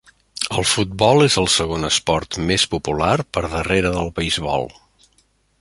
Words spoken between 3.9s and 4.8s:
del beisbol.